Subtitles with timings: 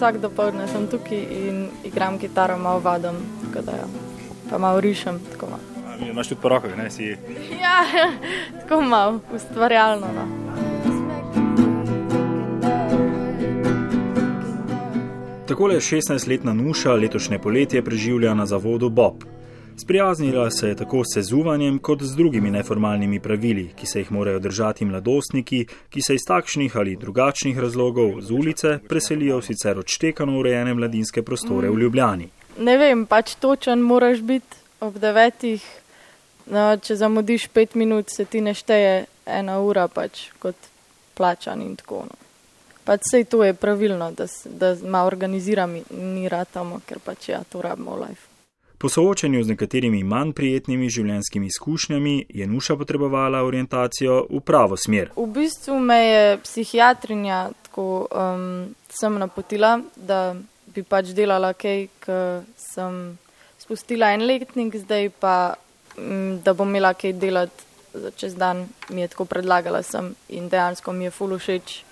[0.00, 3.86] vsak dopoledne sem tukaj in igram kitaro, malo vadim, tako da ja.
[4.50, 5.20] pa malo rišem.
[6.10, 7.16] Imaš tudi poroko, ne si.
[7.62, 7.84] Ja,
[8.60, 10.06] tako malo ustvarjalno.
[10.16, 10.24] No.
[15.48, 19.14] Takole 16-letna Nuša letošnje poletje preživlja na zavodu Bob.
[19.82, 24.38] Sprijaznila se je tako s sezuvanjem, kot z drugimi neformalnimi pravili, ki se jih morajo
[24.38, 30.38] držati mladostniki, ki se iz takšnih ali drugačnih razlogov z ulice preselijo v sicer odštekano
[30.38, 32.28] urejene mladinske prostore v Ljubljani.
[32.58, 35.64] Ne vem, pač točen moraš biti ob devetih.
[36.46, 40.56] No, če zamudiš pet minut, se ti ne šteje ena ura pač kot
[41.14, 42.04] plačan in tako.
[42.10, 42.18] No.
[42.84, 47.40] Pač sej to je pravilno, da, da malo organiziram in ni ratamo, ker pač ja,
[47.48, 48.29] to rabimo v life.
[48.80, 55.10] Po soočenju z nekaterimi manj prijetnimi življenjskimi izkušnjami je Nuša potrebovala orientacijo v pravo smer.
[55.16, 60.32] V bistvu me je psihiatrinja tako um, sem napotila, da
[60.72, 62.96] bi pač delala kaj, ker sem
[63.60, 65.36] spustila en letnik, zdaj pa,
[66.00, 67.68] um, da bom imela kaj delati
[68.16, 71.82] čez dan, mi je tako predlagala sem in dejansko mi je ful všeč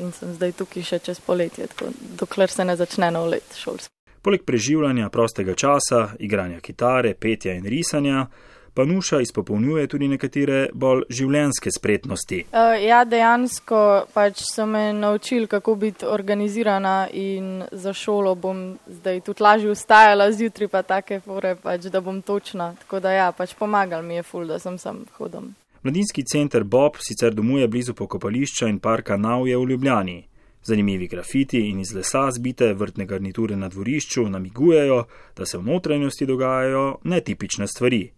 [0.00, 3.99] in sem zdaj tukaj še čez poletje, tako, dokler se ne začne nov let šolski.
[4.22, 8.26] Poleg preživljanja prostega časa, igranja kitare, petja in risanja,
[8.74, 12.42] pa Nuša izpopolnjuje tudi nekatere bolj življenjske spretnosti.
[12.52, 13.80] Uh, ja, dejansko
[14.14, 20.30] pač so me naučili, kako biti organizirana in za šolo bom zdaj tudi lažje vstajala
[20.32, 22.74] zjutraj, pa take fore, pač, da bom točna.
[22.84, 25.54] Tako da ja, pač pomagal mi je ful, da sem sem hodom.
[25.82, 30.18] Mladinski center Bob sicer domuje blizu pokopališča in parka Navje v Ljubljani.
[30.64, 35.04] Zanimivi grafiti in iz lesa zbite vrtne garniture na dvorišču namigujejo,
[35.36, 38.10] da se v notranjosti dogajajo netipične stvari.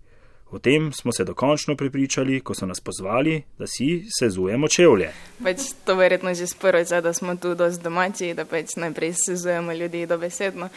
[0.52, 5.08] O tem smo se dokončno prepričali, ko so nas pozvali, da si sezujemo čevlje.
[5.42, 10.06] Pač to verjetno že sporoča, da smo tu dosti domači, da pač najprej sezujemo ljudi
[10.06, 10.68] dobesedno.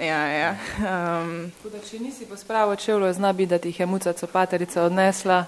[0.00, 0.50] Ja, ja.
[0.78, 5.44] Um, Tako da, če nisi pospravil čevljev, zna biti, da ti je muca copaterica odnesla.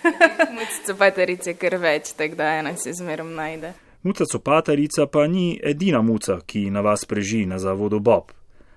[0.56, 3.74] Mucice paterice kar več, tako da ena se zmerom najde.
[4.02, 8.32] Muca copatarica pa ni edina muca, ki na vas preži na zavodu Bob.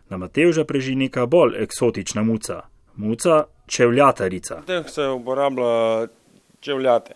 [0.09, 2.61] Na Matevža preži neka bolj eksotična muca.
[2.95, 4.61] Muca čevljatarica.
[4.67, 6.07] teh se uporablja
[6.59, 7.13] čevljate.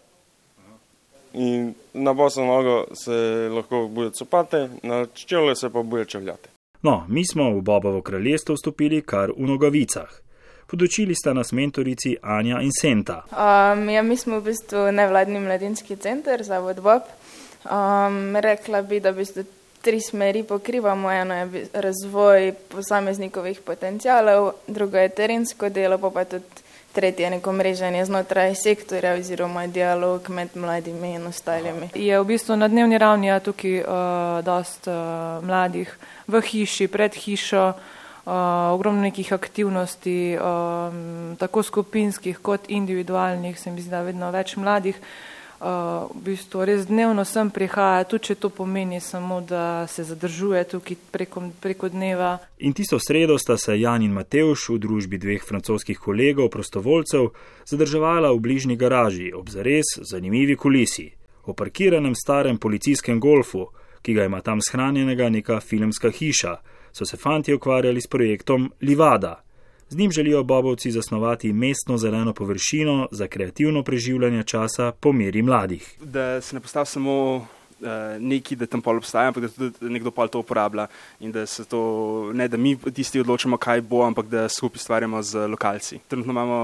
[1.34, 6.50] In na boso nogo se lahko buje copate, na čevlje se pa buje čevljate.
[6.82, 10.22] No, mi smo v Bobovo kraljestvo vstopili kar v nogavicah.
[10.68, 13.24] Podočili sta nas mentorici Anja in Senta.
[13.32, 17.02] Um, ja, mi smo v bistvu nevladni mladinski center, Zavod Bob.
[17.66, 19.44] Um, rekla bi, da v bistvu
[19.82, 21.12] tri smeri pokrivamo.
[21.12, 27.52] Eno je razvoj posameznikovih potencijalov, drugo je terensko delo, pa, pa tudi tretje je neko
[27.52, 31.90] mreženje znotraj sektorja oziroma dialog med mladimi in ostalimi.
[31.96, 33.86] Je v bistvu na dnevni ravni ja, tukaj uh,
[34.46, 34.96] dost uh,
[35.46, 35.94] mladih
[36.28, 38.34] v hiši, pred hišo, uh,
[38.74, 44.98] ogromno nekih aktivnosti, um, tako skupinskih kot individualnih, se mi zdi, da vedno več mladih.
[44.98, 50.64] Uh, v bistvu res dnevno sem prihaja, tudi če to pomeni samo, da se zadržuje
[50.70, 52.38] tukaj preko, preko dneva.
[52.60, 57.32] In tisto sredo sta se Jan in Matevž v družbi dveh francoskih kolegov, prostovoljcev,
[57.66, 61.10] zadrževala v bližnji garaži ob zares zanimivi kulisi,
[61.46, 63.68] o parkiranem starem policijskem golfu,
[64.02, 66.56] ki ga ima tam shranjenega neka filmska hiša,
[66.94, 69.47] so se fanti ukvarjali s projektom Livada.
[69.90, 75.98] Z njim želijo Bobovci zasnovati mestno zeleno površino za kreativno preživljanje časa po meri mladih.
[76.02, 77.48] da se ne postavi samo
[78.20, 80.88] neki, da tam pol obstaja, ampak da tudi nekdo pol to uporablja
[81.20, 85.22] in da se to, ne da mi tisti odločimo, kaj bo, ampak da skupaj stvarjamo
[85.24, 86.00] z lokalci.
[86.08, 86.58] Trenutno imamo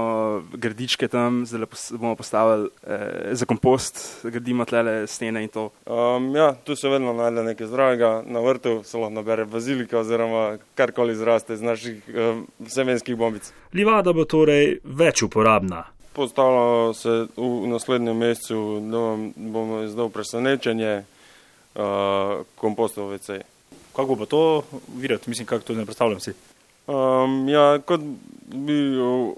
[0.52, 2.90] gradičke tam, zdaj bomo postavili uh,
[3.32, 5.70] za kompost, gradimo tlele stene in to.
[5.86, 10.58] Um, ja, tu se vedno najde nekaj zdravega, na vrtu se lahko nabere bazilika oziroma
[10.74, 13.52] karkoli zraste iz naših um, semenskih bombic.
[13.72, 15.93] Livada bo torej več uporabna.
[16.14, 21.02] Postavljamo se v naslednjem mesecu, da vam bomo izdal presenečenje
[21.74, 21.82] uh,
[22.54, 23.42] kompostov VC.
[23.96, 24.62] Kako bo to
[24.96, 26.32] videti, mislim, kako to ne predstavljam si.
[26.86, 28.00] Um, ja, kot
[28.46, 29.34] bi v,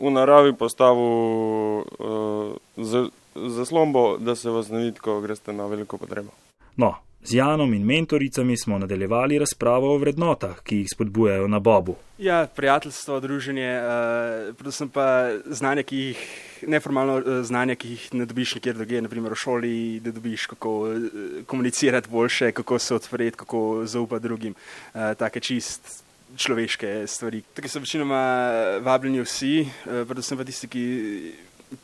[0.00, 5.98] v naravi postavil uh, za, zaslombo, da se vas ne vidi, ko greste na veliko
[5.98, 6.30] potrebo.
[6.76, 6.94] No,
[7.24, 11.96] z Janom in mentoricami smo nadaljevali razpravo o vrednotah, ki jih spodbujajo na Bobu.
[12.18, 16.20] Ja, prijateljstvo, druženje, uh, predvsem pa znanje, ki jih,
[16.66, 20.78] neformalno uh, znanje, ki jih ne dobiš nikjer drugje, naprimer v šoli, da dobiš, kako
[20.80, 21.08] uh,
[21.46, 26.04] komunicirati boljše, kako se odpreti, kako zaupati drugim, uh, take čist
[26.36, 27.42] človeške stvari.
[27.54, 28.22] Tukaj so večinoma
[28.82, 30.84] vabljeni vsi, predvsem pa tisti, ki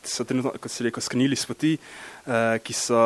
[0.03, 2.33] so trenutno, kot se reče, sknili s poti, uh,
[2.63, 3.01] ki so,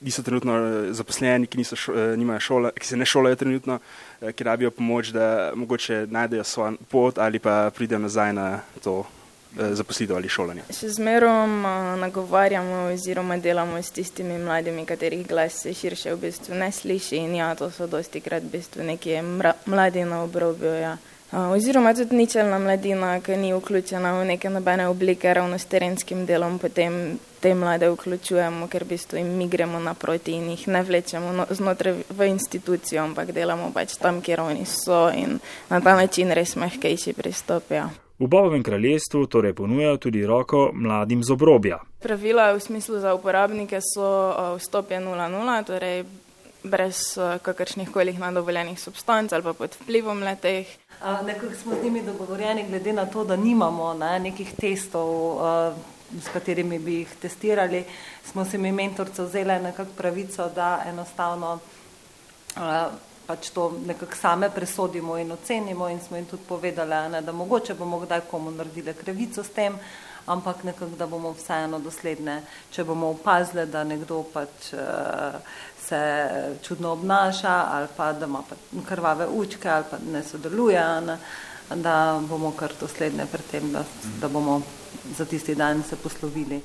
[0.00, 0.56] niso trenutno
[0.94, 5.12] zaposleni, ki, niso šo, uh, šole, ki se ne šolajo trenutno, uh, ki rabijo pomoč,
[5.16, 9.04] da mogoče najdejo svojo pot ali pa pridejo nazaj na to
[9.56, 10.66] zaposlitev ali šolanje.
[10.74, 11.62] Še zmerom
[12.00, 17.38] nagovarjamo oziroma delamo s tistimi mladimi, katerih glas se širše v bistvu ne sliši in
[17.38, 19.22] ja, to so dosti krat v bistvu neki
[19.66, 20.74] mladi na obrobju.
[20.80, 20.96] Ja.
[21.32, 26.58] Oziroma tudi ničelna mladina, ki ni vključena v neke nobene oblike ravno s terenskim delom,
[26.58, 31.32] potem te mlade vključujemo, ker v bistvu jim mi gremo naproti in jih ne vlečemo
[31.32, 35.38] no, znotraj v institucijo, ampak delamo pač tam, kjer oni so in
[35.70, 37.88] na ta način res mehkejši pristopijo.
[38.18, 41.80] V Bobovem kraljestvu torej ponujajo tudi roko mladim z obrobja.
[42.00, 44.06] Pravila v smislu za uporabnike so
[44.56, 46.04] vstopje 0-0, torej
[46.66, 50.66] brez kakršnih koli nadovoljenih substanc ali pa pod vplivom leteh.
[51.24, 55.38] Nekako smo z njimi dogovorjeni, glede na to, da nimamo ne, nekih testov,
[56.22, 57.84] s katerimi bi jih testirali,
[58.24, 61.58] smo se mi mentorce vzeli nekako pravico, da enostavno
[63.26, 67.74] pač to nekako same presodimo in ocenimo in smo jim tudi povedali, ne, da mogoče
[67.74, 69.78] bomo kdaj komu naredili krevico s tem,
[70.26, 72.40] ampak nekako, da bomo vseeno dosledne,
[72.70, 74.72] če bomo opazili, da nekdo pač
[75.86, 76.00] se
[76.62, 78.42] čudno obnaša ali pa da ima
[78.88, 81.18] krvave učke ali pa ne sodeluje, ne,
[81.74, 83.84] da bomo kar dosledne pri tem, da,
[84.20, 84.62] da bomo
[85.16, 86.60] za tisti dan se poslovili.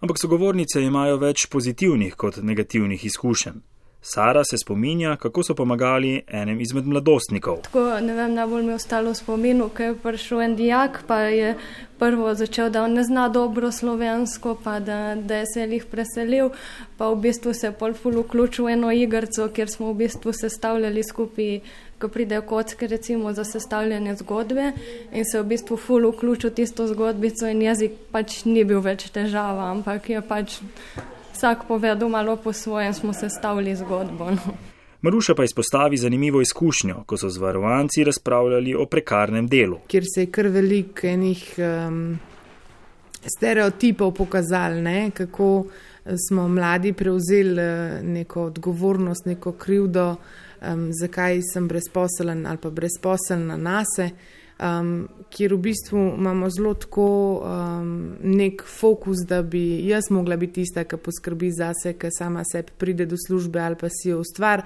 [0.00, 3.58] Ampak sogovornice imajo več pozitivnih kot negativnih izkušenj.
[4.00, 7.56] Sara se spominja, kako so pomagali enem izmed mladostnikov.
[7.62, 11.18] Tako, ne vem, najbolj mi je ostalo v spominu, ko je prišel en dijak, pa
[11.20, 11.56] je
[11.98, 16.50] prvo začel, da ne zna dobro slovensko, pa da, da je se jih preselil,
[16.96, 20.32] pa v bistvu se je pol ful vključil v eno igrco, kjer smo v bistvu
[20.32, 21.60] sestavljali skupaj,
[21.98, 24.72] ko pridejo kocke recimo za sestavljanje zgodbe
[25.12, 29.72] in se v bistvu ful vključil tisto zgodbico in jezik pač ni bil več težava,
[29.74, 30.60] ampak je pač
[31.38, 34.30] vsak povedal malo po svojem, smo se stavili zgodbo.
[34.30, 34.54] No.
[35.02, 39.78] Maruša pa izpostavi zanimivo izkušnjo, ko so z varovanci razpravljali o prekarnem delu.
[39.86, 42.18] Ker se je kar veliko enih um,
[43.36, 45.10] stereotipov pokazali, ne?
[45.10, 45.66] kako
[46.28, 47.62] smo mladi prevzeli
[48.02, 54.10] neko odgovornost, neko krivdo, um, zakaj sem brezposelen ali pa brezposelna nase
[54.58, 57.08] um, kjer v bistvu imamo zelo tako
[57.38, 62.44] um, nek fokus, da bi jaz mogla biti tista, ki poskrbi za se, ki sama
[62.44, 64.64] sebi pride do službe ali pa si jo ustvar.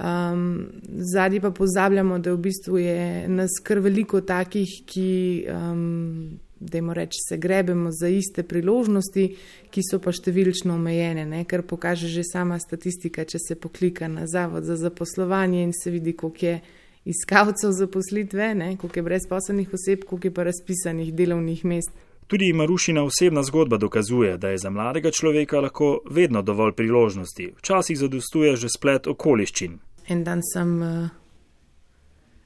[0.00, 0.66] Um,
[1.12, 5.10] Zadnji pa pozabljamo, da v bistvu je nas kar veliko takih, ki,
[5.52, 9.26] um, dajmo reči, se grebemo za iste priložnosti,
[9.70, 11.44] ki so pa številčno omejene, ne?
[11.44, 16.16] kar pokaže že sama statistika, če se poklika na zavod za zaposlovanje in se vidi,
[16.16, 16.60] koliko je
[17.04, 21.90] iskalcev zaposlitve, koliko je brezposobnih oseb, koliko je pa razpisanih delovnih mest.
[22.26, 27.98] Tudi Marušina osebna zgodba dokazuje, da je za mladega človeka lahko vedno dovolj priložnosti, včasih
[27.98, 29.78] zadostuje že splet okoliščin.
[30.08, 31.08] En dan sem uh,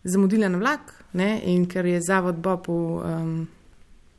[0.04, 3.46] zamudila na vlak ne, in ker je zavod Bob v, um,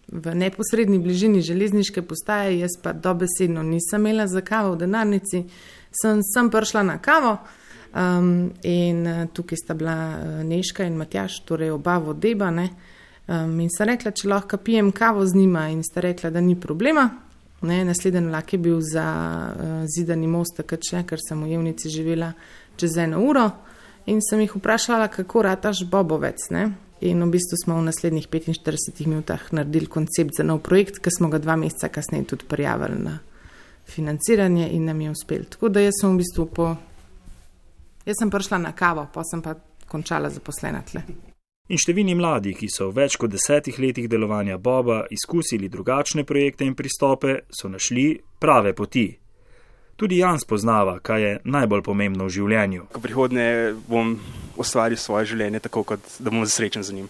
[0.07, 5.43] v neposrednji bližini železniške postaje, jaz pa dobesedno nisem imela za kavo v denarnici,
[5.91, 7.37] sem, sem prišla na kavo.
[7.95, 12.49] Um, in uh, tukaj sta bila uh, Neška in Matjaš, torej oba vodeba.
[12.51, 16.57] Um, in sta rekla, če lahko pijem kavo z njima, in sta rekla, da ni
[16.59, 17.09] problema.
[17.61, 19.05] Ne, naslednji vlak je bil za
[19.55, 22.33] uh, zidani most, če, ker sem v Jevnici živela
[22.75, 23.45] čez eno uro.
[24.11, 26.49] In sem jih vprašala, kako rataš Bobovec.
[26.51, 26.65] Ne?
[27.01, 31.31] In v bistvu smo v naslednjih 45 minutah naredili koncept za nov projekt, ki smo
[31.31, 33.15] ga dva meseca kasneje tudi prijavili na
[33.87, 35.47] financiranje in nam je uspel.
[35.49, 36.75] Tako da jaz sem v bistvu po
[38.05, 39.55] Jaz sem prišla na kavo, pa sem pa
[39.89, 41.01] končala zaposlena tle.
[41.73, 46.67] In številni mladi, ki so v več kot desetih letih delovanja Boba izkusili drugačne projekte
[46.67, 49.07] in pristope, so našli prave poti.
[49.97, 52.87] Tudi Jan spoznava, kaj je najbolj pomembno v življenju.
[52.93, 53.49] V prihodnje
[53.89, 54.13] bom
[54.59, 57.09] ustvaril svoje življenje tako, kot da bom srečen z njim.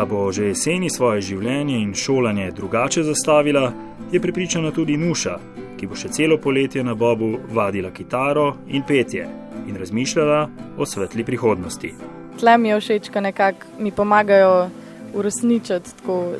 [0.00, 3.72] Da bo že jeseni svoje življenje in šolanje drugače zastavila,
[4.12, 5.34] je pripričana tudi Nuša,
[5.76, 9.26] ki bo še celo poletje na Bobu vadila kitaro in petje
[9.68, 10.38] in razmišljala
[10.78, 11.92] o svetli prihodnosti.
[12.40, 14.70] Tle mi je všeč, da nekako mi pomagajo
[15.12, 15.90] uresničiti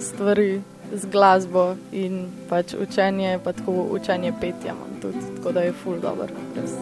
[0.08, 0.62] stvari
[0.94, 6.32] z glasbo in pač učenje, pa tako učenje petja, tudi, tako da je ful dobro.
[6.56, 6.72] Res.